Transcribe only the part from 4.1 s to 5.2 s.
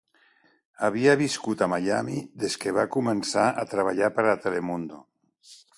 per a Telemundo.